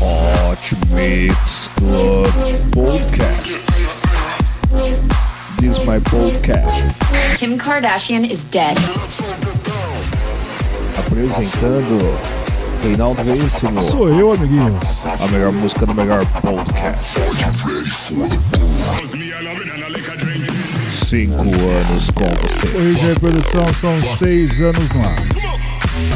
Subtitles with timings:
[0.00, 0.58] Hot
[0.90, 2.26] Mix Club
[2.74, 3.62] Podcast.
[5.60, 6.98] This is my podcast.
[7.38, 8.76] Kim Kardashian is dead.
[10.98, 12.18] Apresentando
[12.82, 13.80] Reinaldo Veríssimo.
[13.82, 15.06] Sou eu, amiguinhos.
[15.06, 17.20] A melhor música do melhor podcast.
[21.10, 22.68] Cinco anos com você.
[22.68, 25.16] Corrigir a produção, são seis anos no ar.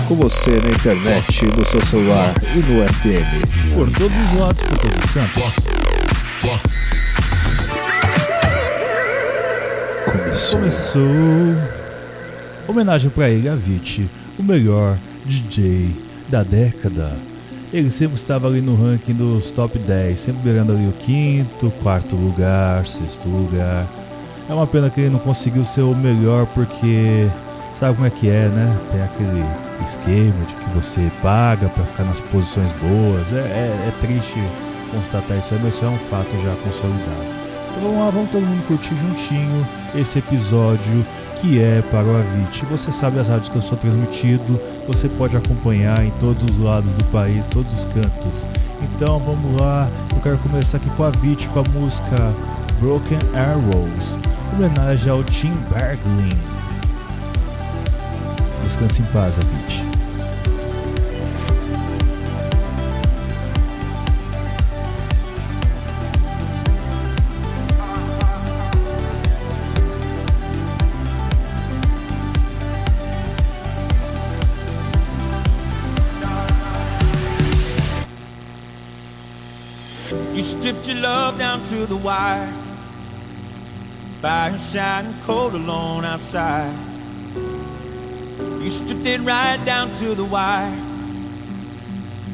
[0.06, 3.74] Com você na internet, no seu celular e no FM.
[3.74, 5.42] Por todos os lados, por todos os cantos.
[10.04, 10.60] Começou.
[10.60, 11.02] Começou.
[12.68, 14.08] Homenagem pra ele, Avicii,
[14.38, 15.90] o melhor DJ
[16.28, 17.10] da década.
[17.72, 22.14] Ele sempre estava ali no ranking dos top 10, sempre beirando ali o quinto, quarto
[22.14, 23.88] lugar, sexto lugar.
[24.48, 27.26] É uma pena que ele não conseguiu ser o melhor porque
[27.78, 28.76] sabe como é que é, né?
[28.90, 29.44] Tem aquele
[29.88, 33.32] esquema de que você paga para ficar nas posições boas.
[33.32, 34.38] É, é, é triste
[34.90, 37.44] constatar isso aí, mas isso é um fato já consolidado.
[37.70, 41.04] Então vamos lá, vamos todo mundo curtir juntinho esse episódio
[41.40, 42.66] que é para o Avicii.
[42.70, 46.92] Você sabe as rádios que eu sou transmitido, você pode acompanhar em todos os lados
[46.94, 48.46] do país, todos os cantos.
[48.82, 52.34] Então vamos lá, eu quero começar aqui com a Avicii com a música
[52.80, 54.16] Broken Arrows,
[54.54, 56.38] homenagem ao Tim Bergling.
[58.62, 59.84] Descanse em paz, Avicii.
[80.32, 82.63] You stripped your love down to the wire.
[84.24, 86.74] Fire shining cold alone outside.
[88.62, 90.74] You stripped it right down to the wire.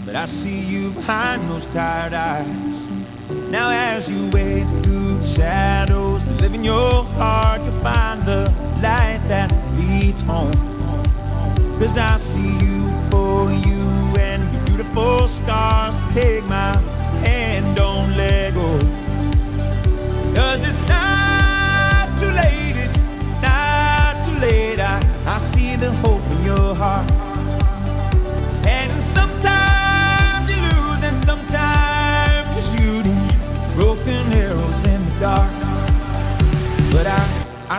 [0.07, 2.87] But I see you behind those tired eyes.
[3.51, 8.45] Now, as you wade through the shadows that live in your heart, you'll find the
[8.81, 10.53] light that leads home.
[11.81, 13.83] Cause I see you for you
[14.17, 15.99] and your beautiful scars.
[16.15, 16.77] Take my
[17.27, 18.79] hand, don't let go.
[20.37, 20.80] Cause it's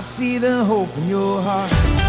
[0.01, 2.00] I, see the hope in your heart.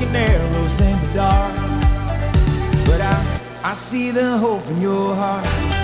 [0.00, 1.54] Broken arrows in the dark.
[2.86, 5.79] But I, I see the hope in your heart.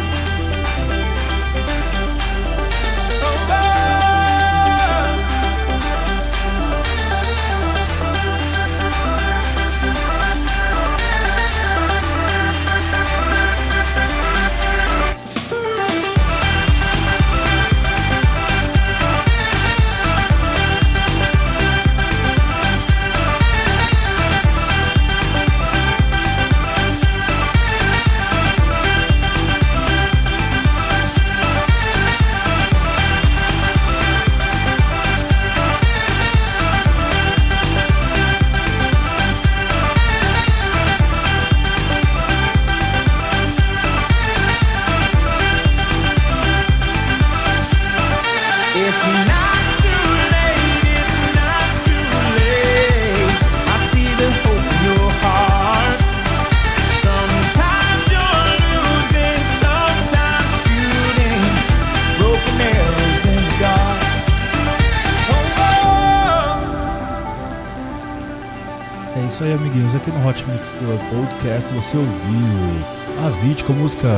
[70.76, 74.08] Podcast você ouviu a Vit com a música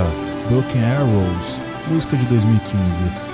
[0.50, 1.56] Broken Arrows,
[1.86, 2.78] música de 2015.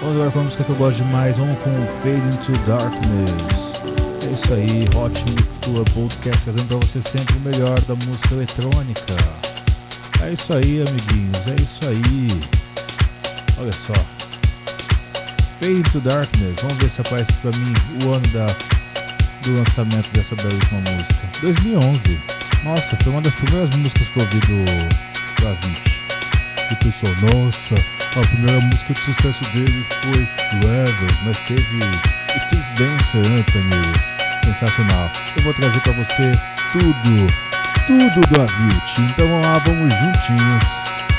[0.03, 1.35] Vamos agora com a música que eu gosto demais.
[1.39, 1.71] Vamos com
[2.03, 3.81] Fade into Darkness.
[4.27, 8.35] É isso aí, Hot Mix Club Podcast trazendo pra você sempre o melhor da música
[8.35, 9.17] eletrônica.
[10.23, 11.39] É isso aí, amiguinhos.
[11.49, 12.29] É isso aí.
[13.59, 13.95] Olha só.
[15.61, 16.57] Fade into Darkness.
[16.61, 17.73] Vamos ver se aparece pra mim
[18.05, 18.47] o ano da,
[19.43, 21.41] do lançamento dessa belíssima música.
[21.41, 22.34] 2011.
[22.65, 24.65] Nossa, foi uma das primeiras músicas que eu ouvi do,
[25.43, 26.01] do Avicii.
[26.71, 27.75] E pessoal, nossa,
[28.17, 30.23] a primeira música de sucesso dele foi
[30.65, 31.81] Ever, mas teve
[32.41, 34.15] Steve Dancer antes, amigos.
[34.47, 35.11] Sensacional.
[35.37, 36.33] Eu vou trazer pra você
[36.73, 37.27] tudo,
[37.87, 39.05] tudo do Avicii.
[39.11, 40.65] Então vamos lá, vamos juntinhos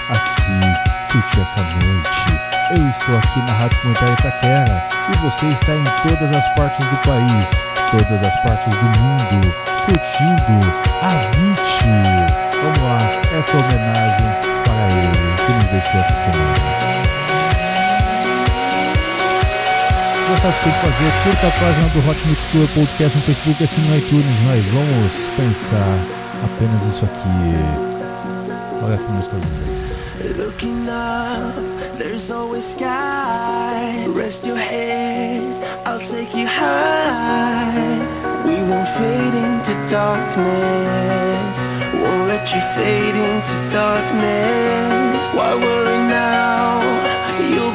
[0.09, 2.45] aqui curtir essa noite.
[2.75, 6.97] Eu estou aqui na Rádio Comunitária Itaquera e você está em todas as partes do
[6.97, 7.50] país,
[7.92, 10.57] todas as partes do mundo, curtindo
[11.01, 12.25] Avicii.
[12.61, 12.97] Vamos lá,
[13.37, 14.29] essa homenagem
[14.63, 16.75] para ele que nos deixou essa semana.
[20.27, 23.17] Já sabe o que tem que fazer, curta a página do Hot Mix Club Podcast
[23.17, 25.99] no Facebook, assim no iTunes, nós vamos pensar
[26.43, 27.55] apenas isso aqui.
[28.83, 29.75] Olha que música linda.
[30.43, 31.53] Looking up,
[31.99, 34.07] there's always sky.
[34.15, 35.43] Rest your head,
[35.85, 38.25] I'll take you high.
[38.45, 41.57] We won't fade into darkness.
[42.01, 45.24] Won't let you fade into darkness.
[45.33, 46.80] Why worry now?
[47.51, 47.75] You'll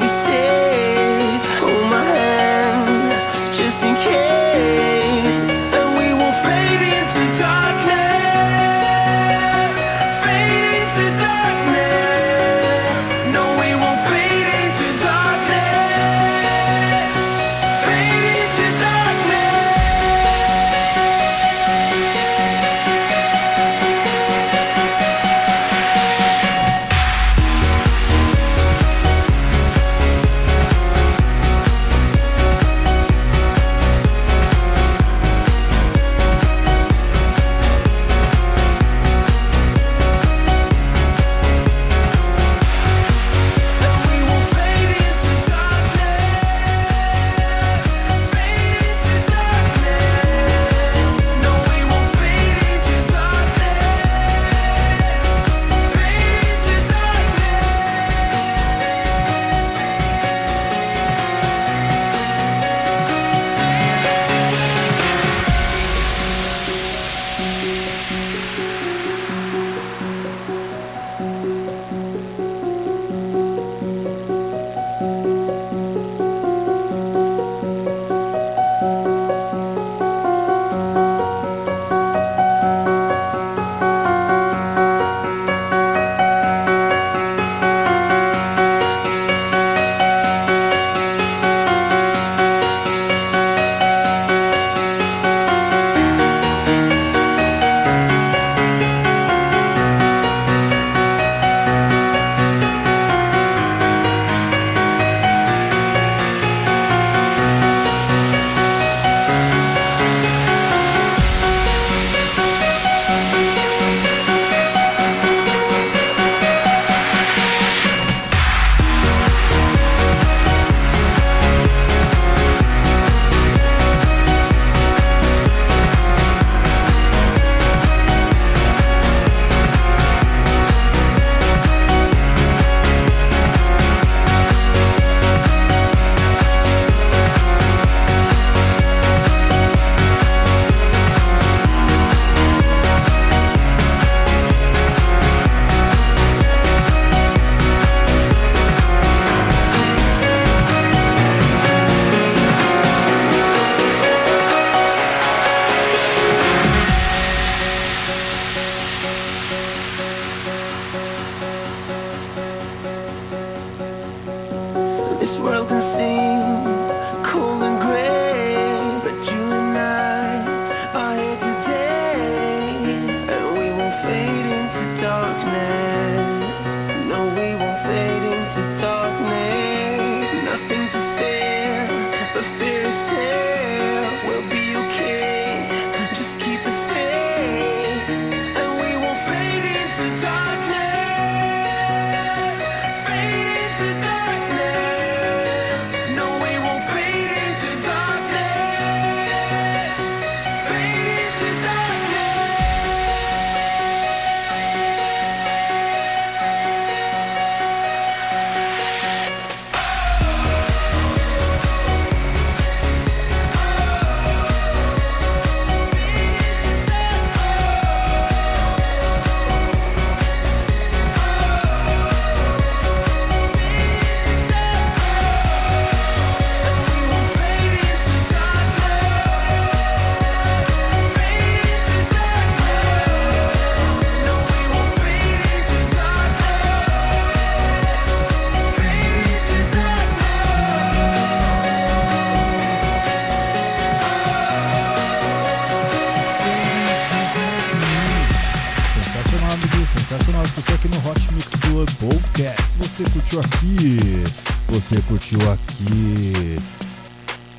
[253.31, 254.25] curtiu aqui?
[254.69, 256.59] Você curtiu aqui?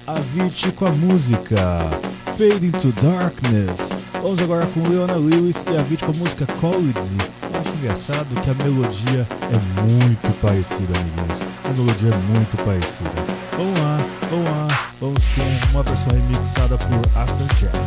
[0.06, 1.90] A Avicii com a música
[2.38, 3.92] Fade into Darkness.
[4.22, 7.18] Vamos agora com Leona Lewis e a Avicii com a música College.
[7.54, 11.40] Eu acho engraçado que a melodia é muito parecida, amiguinhos.
[11.64, 13.10] A melodia é muito parecida.
[13.56, 13.98] Vamos lá,
[14.30, 14.68] vamos lá,
[15.00, 17.78] vamos com uma versão remixada por Afrojack.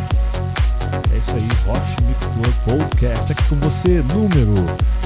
[1.13, 4.55] É isso aí, Hot Mix Club Podcast aqui com você, número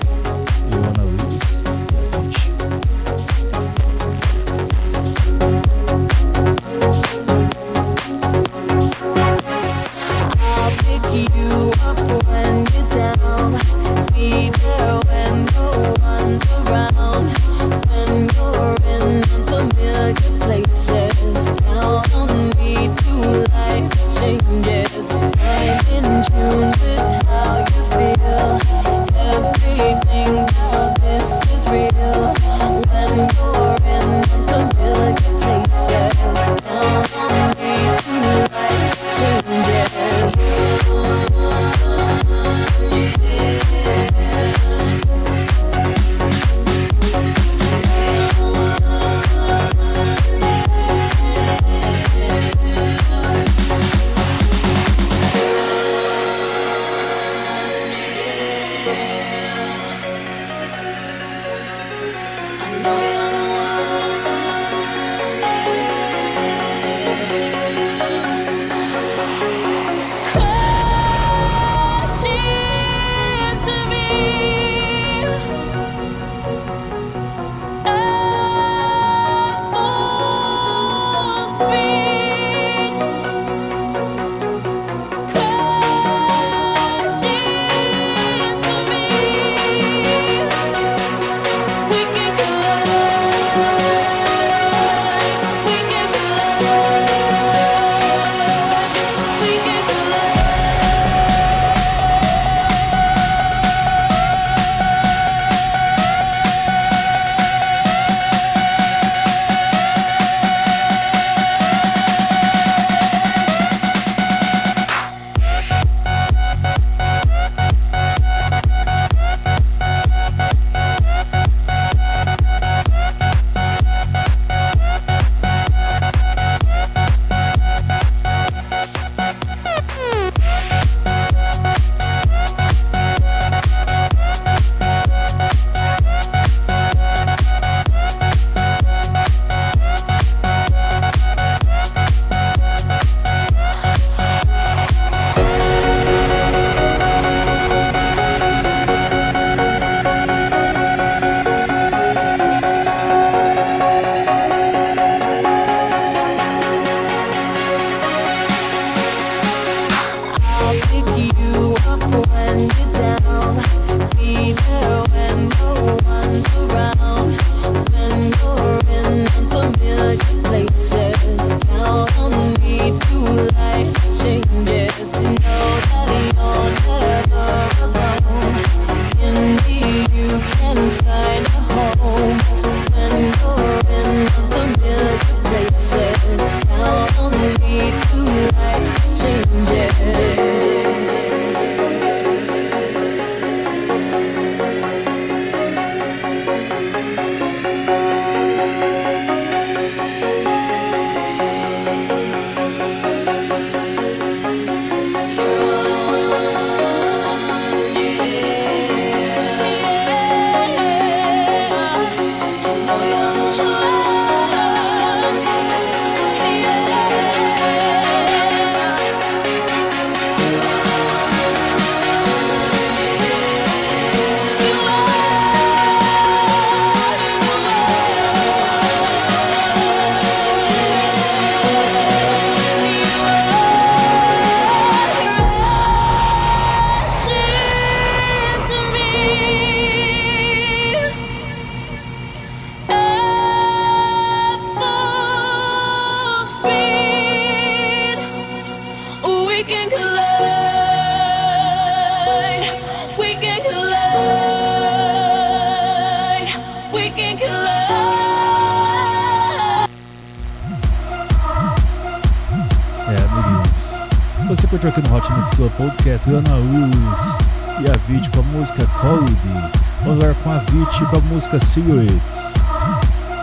[266.27, 267.37] Podcast Ana Luz
[267.79, 269.71] e a Vit com a música Holiday.
[270.03, 272.51] Vamos lá com a Vit com a música Silhouettes.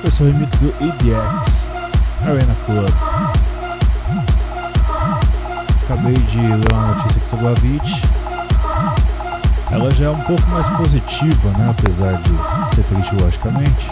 [0.07, 1.67] Esse é o remix do EDX
[2.23, 2.91] Arena Club.
[5.85, 8.03] Acabei de ler uma notícia aqui sobre a Vit.
[9.71, 11.71] Ela já é um pouco mais positiva, né?
[11.71, 13.91] Apesar de ser triste logicamente.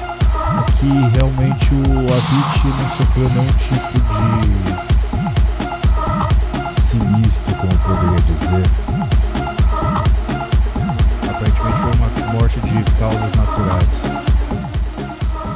[0.58, 4.71] Aqui realmente o Avit não sofreu nenhum tipo de
[7.82, 8.62] poderia dizer.
[11.28, 14.22] Aparentemente foi uma morte de causas naturais.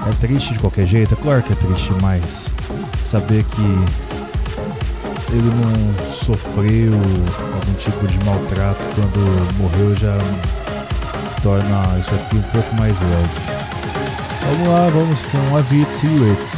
[0.08, 2.46] É triste de qualquer jeito, é claro que é triste, mas
[3.04, 3.62] saber que
[5.32, 10.16] ele não sofreu algum tipo de maltrato quando morreu já
[11.42, 13.56] torna isso aqui um pouco mais leve.
[14.46, 16.52] Vamos lá, vamos com a Vit Silhouettes.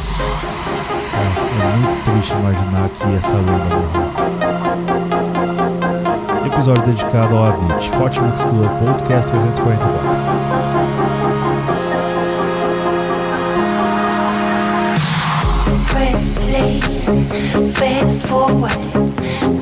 [1.13, 4.18] É, é muito triste imaginar que essa lenda morreu.
[6.59, 9.79] Episódio dedicado ao Avit, Hot Mix Club Podcast 344.
[17.75, 18.77] fast forward,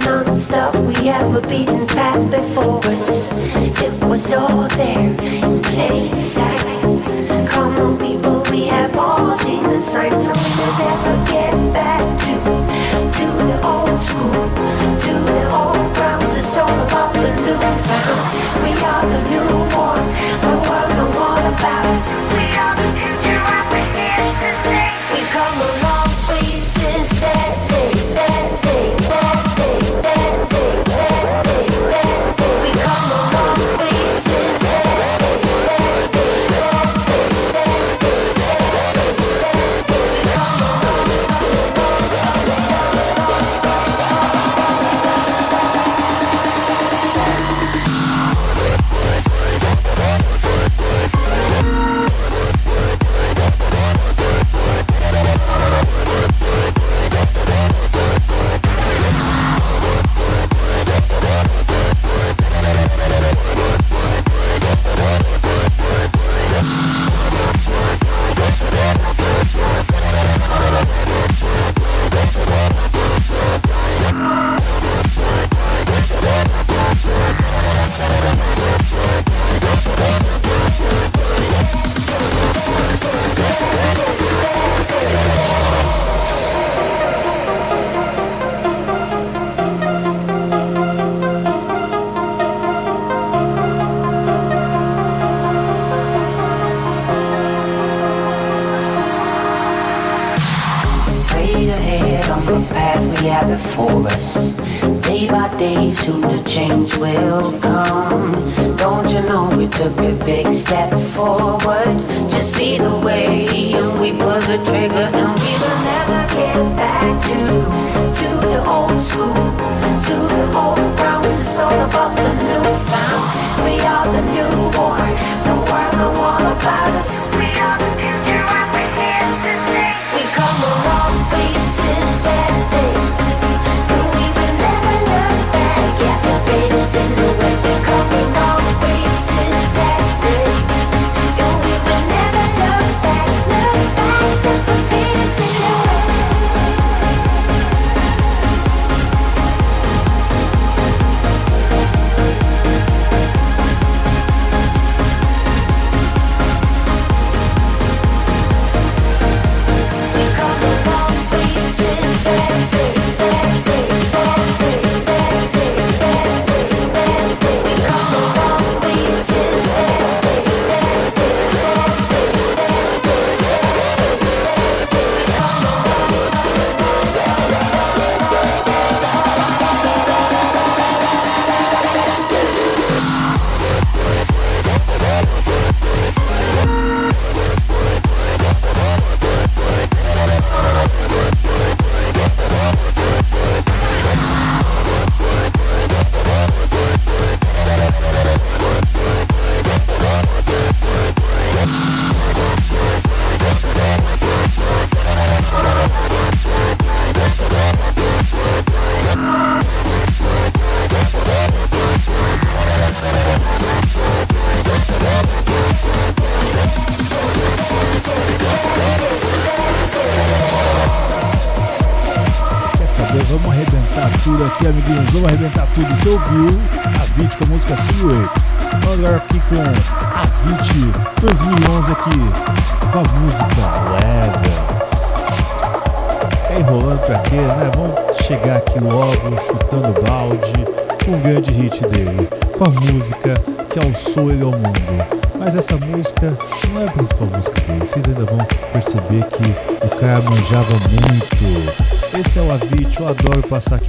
[0.04, 0.76] non-stop.
[0.76, 3.32] We have a beaten path before us.
[3.80, 6.66] It was all there in plain sight.
[8.00, 11.17] People, we have all seen the signs, so we never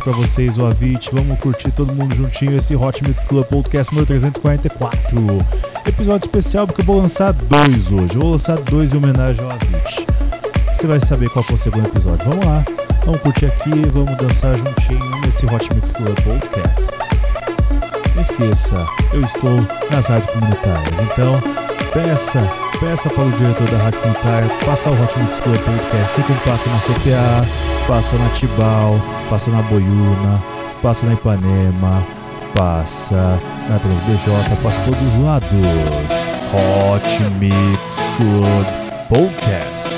[0.09, 1.11] pra vocês o Avit.
[1.13, 5.39] Vamos curtir todo mundo juntinho esse Hot Mix Club Podcast número 344.
[5.87, 8.15] Episódio especial porque eu vou lançar dois hoje.
[8.15, 10.07] Eu vou lançar dois em homenagem ao Avit.
[10.75, 12.27] Você vai saber qual foi o segundo episódio.
[12.27, 12.65] Vamos lá,
[13.05, 16.95] vamos curtir aqui, vamos dançar juntinho nesse Hot Mix Club Podcast.
[18.15, 21.43] Não esqueça, eu estou nas rádios comunitárias, então
[21.93, 26.15] peça, peça para o diretor da comunitária passar o Hot Mix Club Podcast.
[26.15, 27.49] Sempre passa na CTA,
[27.89, 30.43] passa na Tibau, passa na Boiúna,
[30.83, 32.03] passa na Ipanema,
[32.55, 35.49] passa na TransBJ, passa todos os lados.
[36.53, 38.67] Hot Mix Club
[39.09, 39.89] Podcast.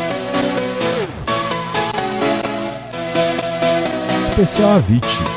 [4.31, 5.30] Especial Avicii.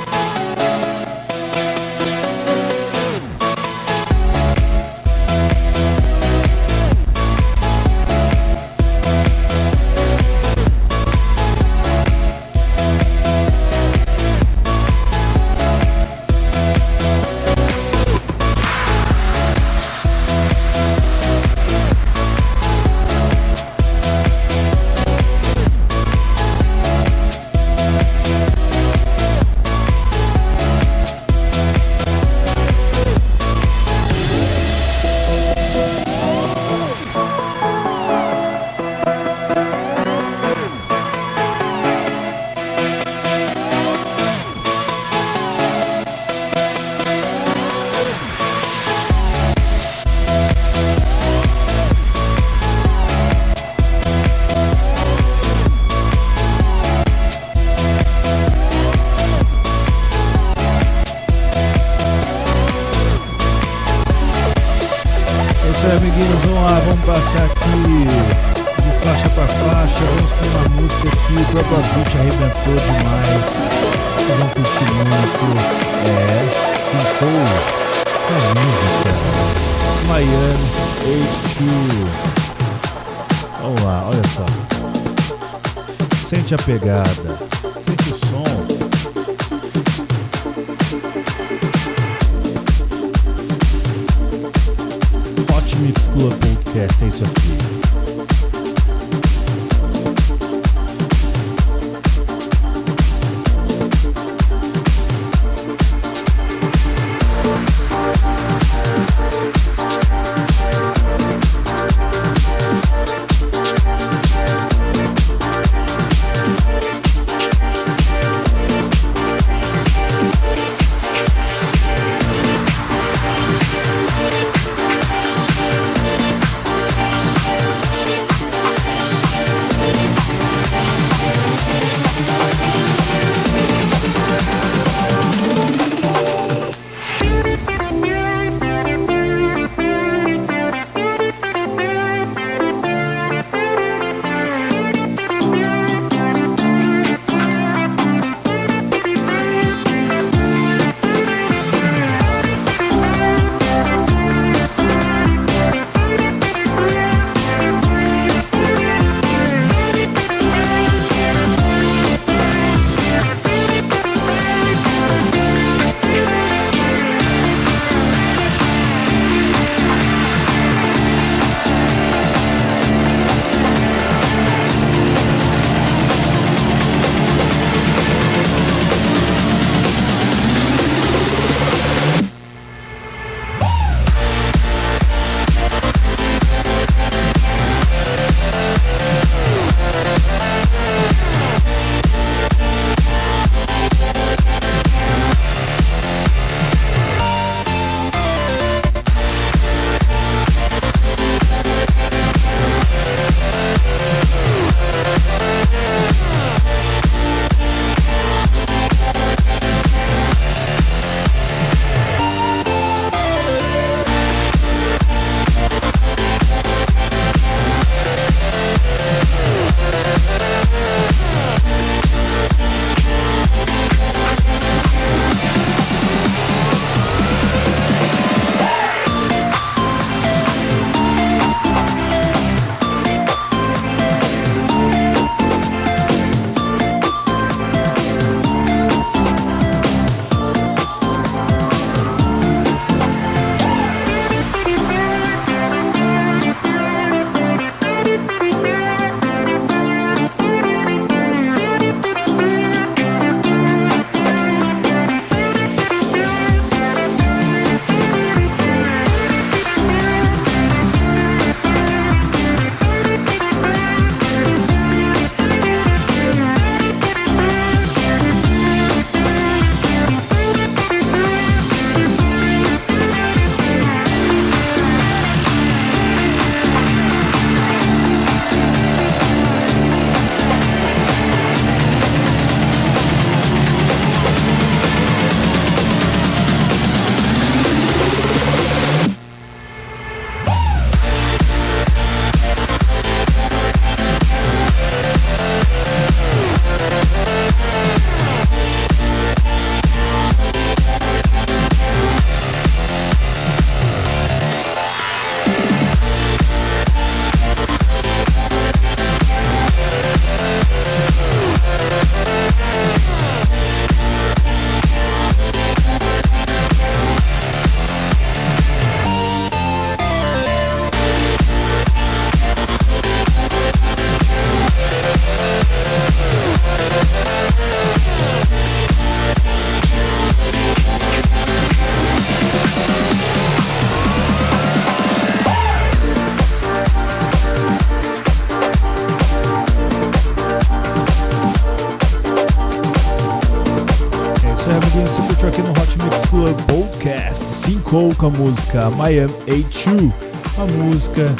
[348.23, 350.13] Com a música Miami A2,
[350.57, 351.35] a música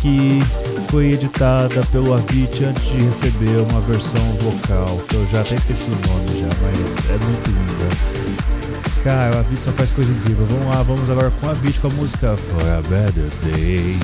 [0.00, 0.40] que
[0.90, 5.90] foi editada pelo Avicii antes de receber uma versão vocal, que eu já até esqueci
[5.90, 9.04] o nome já, mas é muito linda.
[9.04, 10.46] Cara, o Avicii só faz coisa incrível.
[10.46, 13.98] Vamos lá, vamos agora com a Avicii com a música For a Better Day.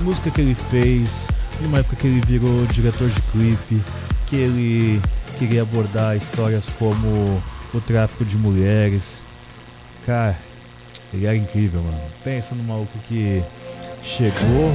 [0.00, 1.26] Música que ele fez
[1.62, 3.82] numa época que ele virou diretor de clipe,
[4.26, 5.00] que ele
[5.38, 9.22] queria abordar histórias como o tráfico de mulheres.
[10.04, 10.36] Cara,
[11.14, 12.00] ele era incrível, mano.
[12.24, 13.42] Pensa no maluco que
[14.02, 14.74] chegou,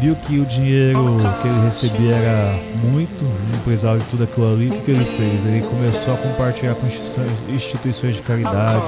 [0.00, 2.58] viu que o dinheiro que ele recebia era
[2.90, 4.68] muito, um empresário de tudo aquilo ali.
[4.68, 5.46] O que, que ele fez?
[5.46, 8.82] Ele começou a compartilhar com instituições, instituições de caridade,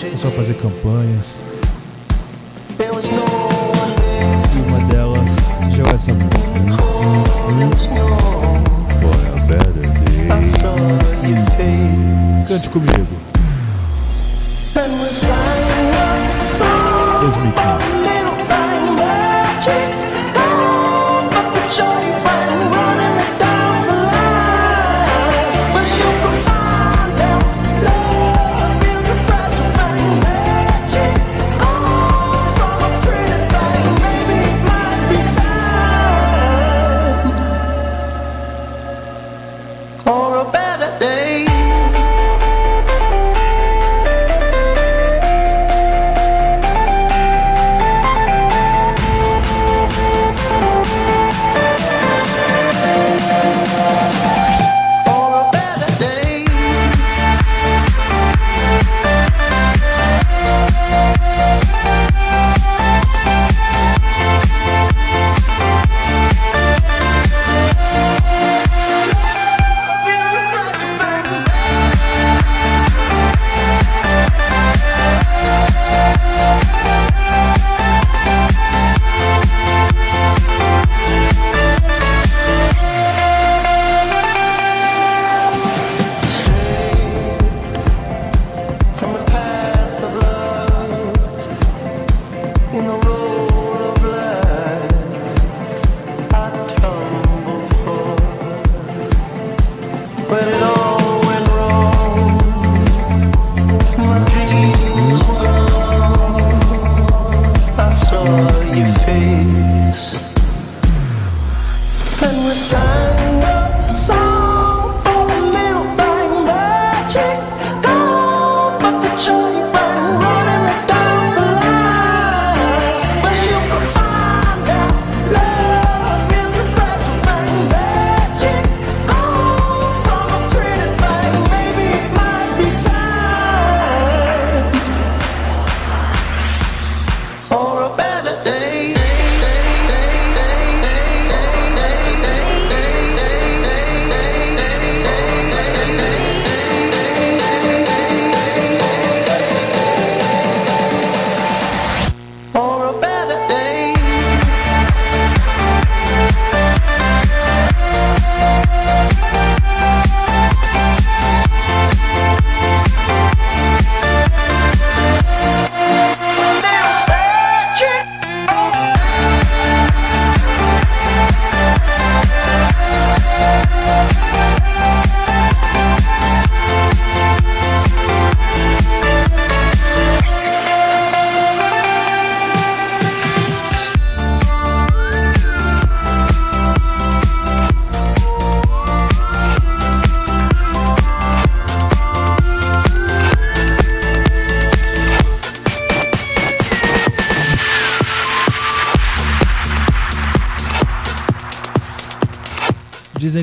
[0.00, 1.38] começou a fazer campanhas.
[4.54, 5.28] E uma delas
[5.74, 6.48] gerou essa música.
[12.48, 13.27] Cante comigo.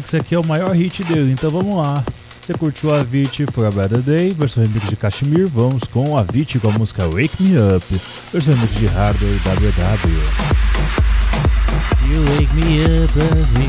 [0.05, 2.03] Isso aqui é o maior hit dele, então vamos lá.
[2.39, 6.21] Você curtiu a Avicii For a Better Day, versão remix de Kashmir, vamos com a
[6.21, 7.83] Avicii com a música Wake Me Up,
[8.31, 10.65] versão remix de Hardware WW.
[12.07, 13.59] You wake me up, up.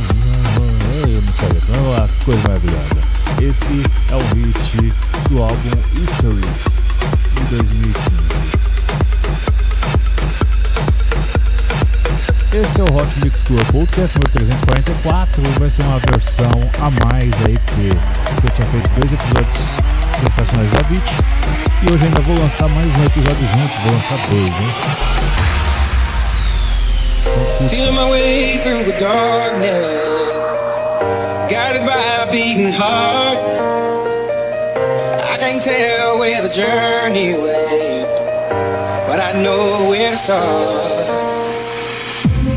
[1.10, 2.96] Eu não sabia, vamos lá, que coisa maravilhosa.
[3.40, 4.92] Esse é o hit
[5.30, 6.44] do álbum Histories,
[7.34, 8.25] de 2015.
[12.56, 15.42] Esse é o Hot Mix Club Podcast número 344.
[15.60, 16.48] Vai ser uma versão
[16.80, 19.60] a mais aí, porque eu tinha feito dois episódios
[20.18, 21.04] sensacionais da Beat.
[21.82, 24.72] E hoje ainda vou lançar mais um episódio junto, vou lançar dois, hein?
[27.68, 30.00] Feeling my way through the darkness,
[31.50, 33.36] guided by a beating heart.
[35.30, 38.08] I can't tell where the journey went,
[39.10, 40.95] I know where to start.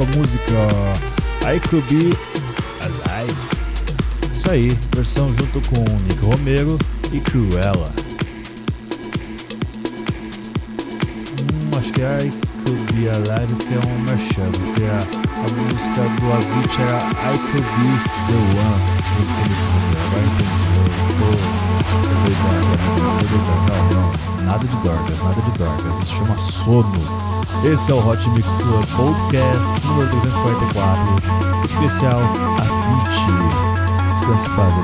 [0.00, 0.56] Com a música
[1.44, 2.16] I Could Be
[2.80, 3.36] Alive.
[4.32, 6.78] Isso aí, versão junto com Nick Romero
[7.12, 7.92] e Cruella.
[11.38, 12.32] Hum, acho que é I
[12.64, 15.00] Could Be Alive que é um merchan, porque a,
[15.36, 17.90] a música do Avicii era I Could Be
[18.26, 18.80] The One.
[20.06, 20.60] Agora entendi.
[24.44, 26.02] Nada de dorgas, nada de dorgas.
[26.02, 27.29] Isso chama sono.
[27.64, 31.02] Esse é o Hot Mix Club Podcast número 344,
[31.64, 32.20] especial
[32.58, 33.50] Avicii.
[34.14, 34.74] Descanse em paz,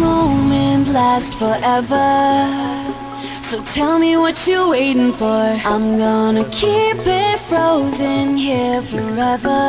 [0.00, 2.73] moment last forever.
[3.54, 5.26] So tell me what you're waiting for.
[5.26, 9.62] I'm gonna keep it frozen here forever.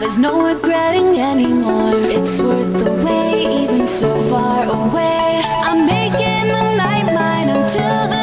[0.00, 1.94] There's no regretting anymore.
[1.94, 5.42] It's worth the wait, even so far away.
[5.62, 8.19] I'm making the night mine until the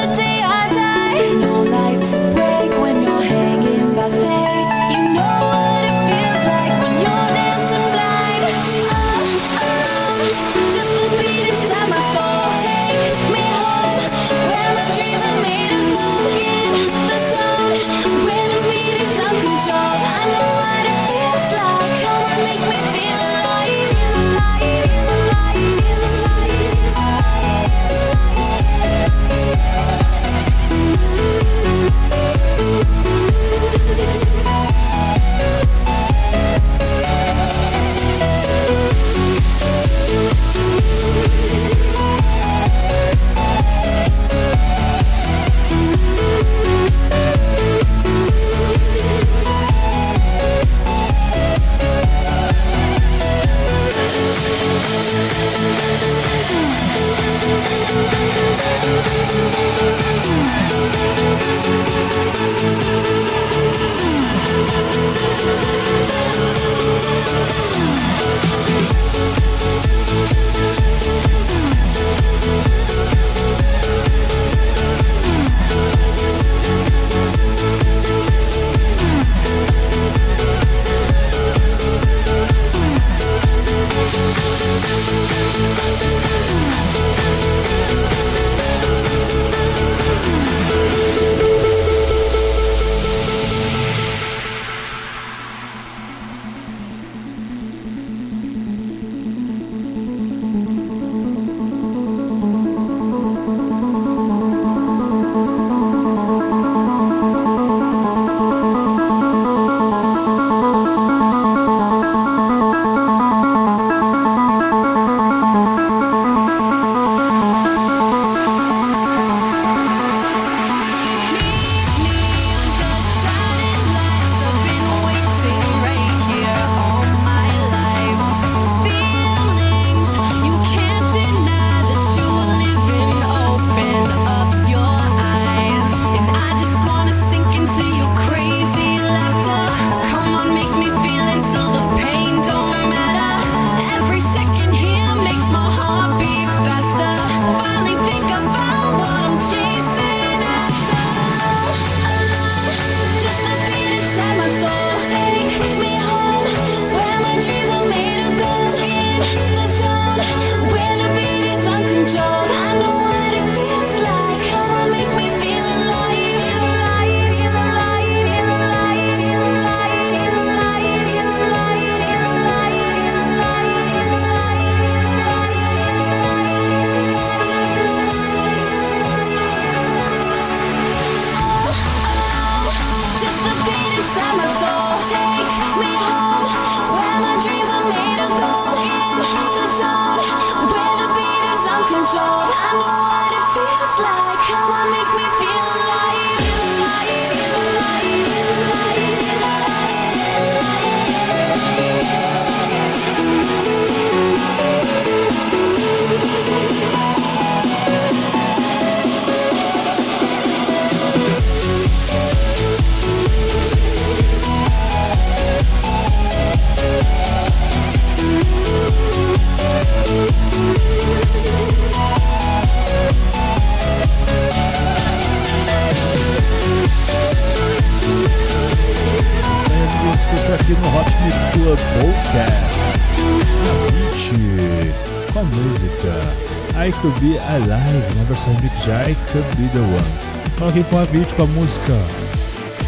[240.78, 241.93] Com a música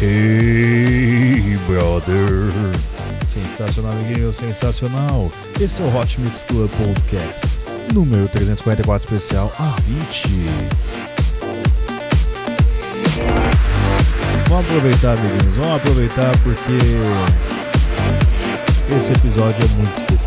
[0.00, 2.52] Hey Brother.
[3.28, 5.32] Sensacional, amiguinho, sensacional.
[5.60, 7.48] Esse é o Hot Mix Club Podcast,
[7.92, 10.46] número 344 especial Avicii.
[14.48, 16.78] Vamos aproveitar, amiguinhos, vamos aproveitar porque
[18.96, 20.19] esse episódio é muito especial.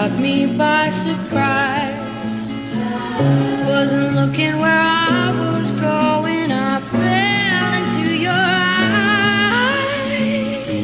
[0.00, 2.00] caught me by surprise.
[3.68, 4.82] Wasn't looking where
[5.20, 6.50] I was going.
[6.50, 8.44] I fell into your
[9.62, 10.30] eyes.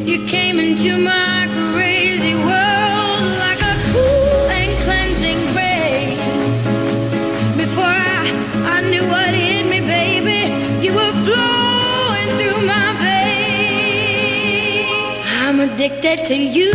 [0.09, 6.17] You came into my crazy world like a cool and cleansing rain.
[7.57, 8.23] Before I,
[8.75, 10.41] I knew what hit me, baby,
[10.85, 13.99] you were flowing through my veins.
[15.41, 16.71] I'm addicted to you.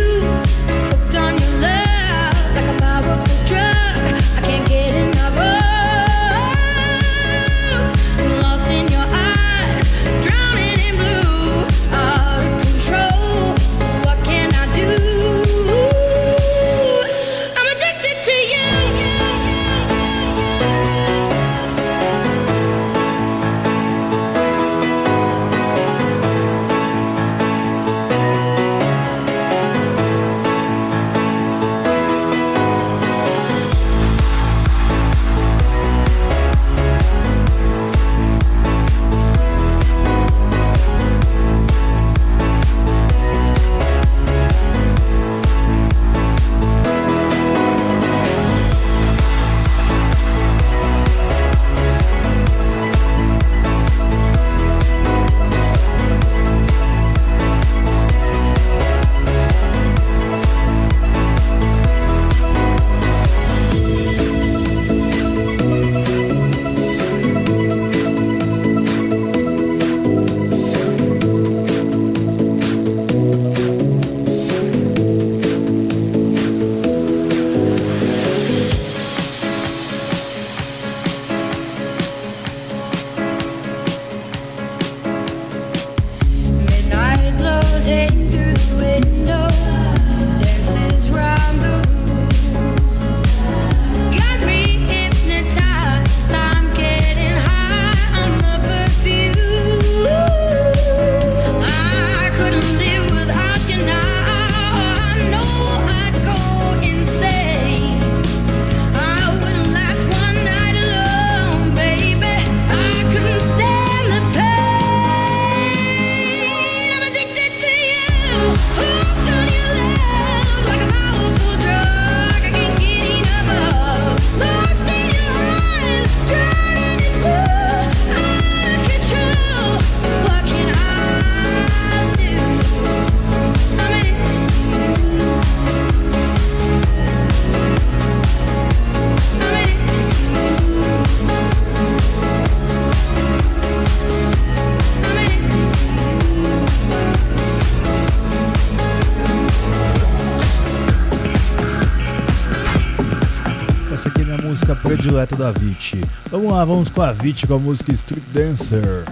[155.13, 156.01] Predileta da Avicii.
[156.31, 159.05] Vamos lá, vamos com a Avicii com a música Street Dancer.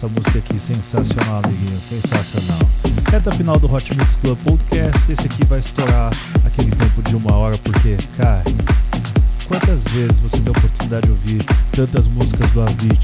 [0.00, 2.58] Essa música aqui sensacional, amiguinho, sensacional.
[3.10, 5.12] Reta final do Hot Mix Club Podcast.
[5.12, 6.10] Esse aqui vai estourar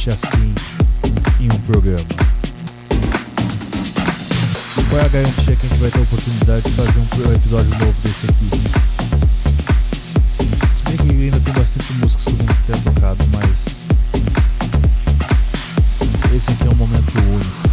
[0.07, 0.55] Avicii assim
[1.41, 2.05] em um programa?
[4.89, 7.71] Qual é a garantia que a gente vai ter a oportunidade de fazer um episódio
[7.71, 8.51] novo desse aqui?
[10.75, 13.67] Se bem que ainda tem bastante músicas que eu não tenho tocado, mas
[16.35, 17.67] esse aqui é um momento único.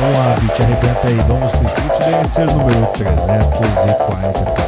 [0.00, 1.18] Vamos lá, Vit, arrebenta aí.
[1.28, 4.63] Vamos com o Street Dancer número 344.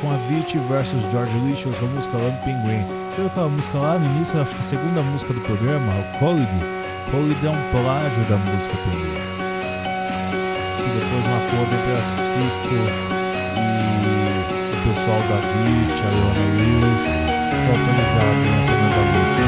[0.00, 2.82] com a Avicii versus George Licious a música Pinguim.
[2.84, 2.84] Penguin.
[3.14, 6.48] Teve aquela música lá no início, acho que a segunda música do programa, o Colid.
[7.10, 9.16] Colid é um plágio da música Penguin.
[10.80, 12.76] E depois uma corda entre a Cico
[13.56, 13.68] e
[14.72, 17.04] o pessoal da Avicii, a Leona Lewis,
[17.50, 19.44] foi autorizado nessa né, mesma música.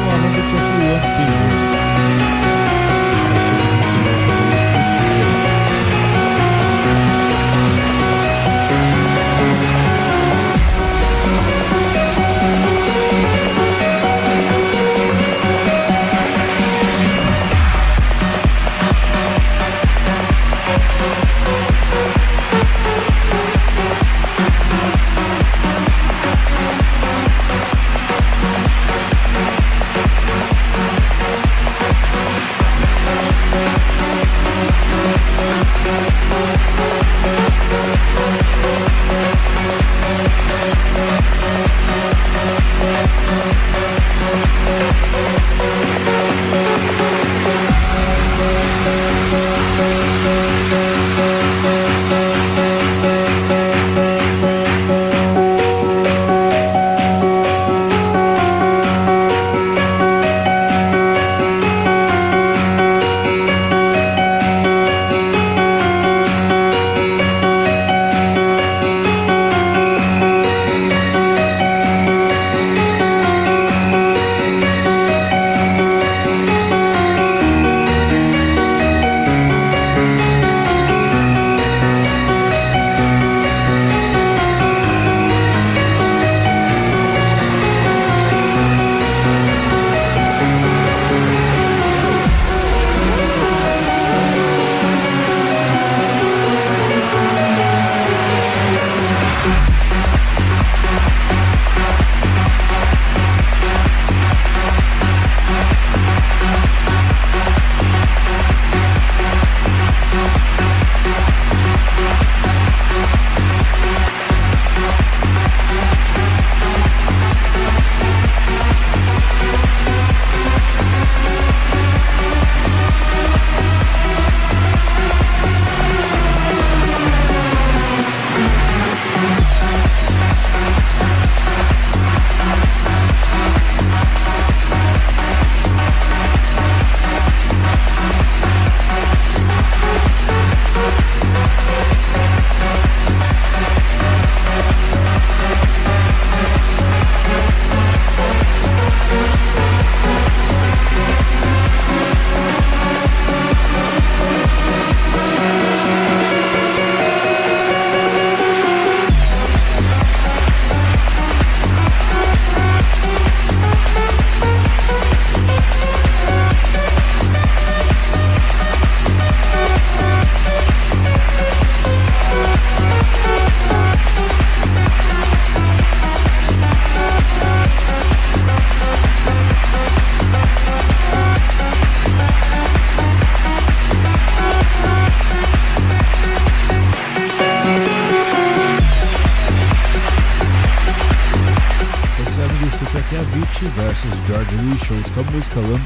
[0.00, 2.59] Normalmente eu tinha que Lone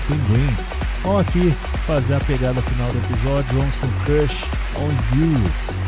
[0.09, 0.57] Green.
[1.03, 1.55] Vamos aqui
[1.87, 4.45] fazer a pegada final do episódio, vamos com Crush
[4.77, 5.41] on You,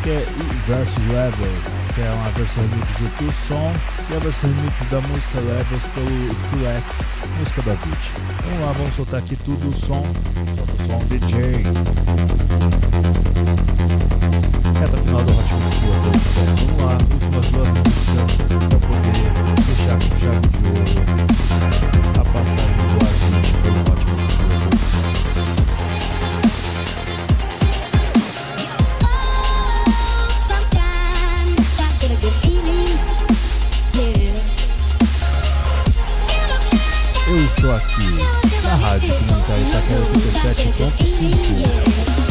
[0.02, 0.26] que é
[0.66, 1.52] versus Level,
[1.94, 3.74] que é uma versão remix do Kill Song
[4.10, 6.84] e a versão remix da música Levels pelo Skrillex,
[7.38, 8.35] música da Avicii.
[8.46, 10.04] Vamos lá, vamos soltar aqui tudo o som,
[10.56, 11.64] solta o som DJ.
[14.78, 15.96] Reta final do Hot Mix Club,
[16.56, 18.30] vamos lá, últimas duas músicas
[18.68, 19.18] para poder
[19.64, 20.94] fechar com chave de ouro
[22.14, 24.25] a passagem do Avicii pelo Hot Mix
[39.08, 42.25] 在打开的这个赛季中，不辛苦。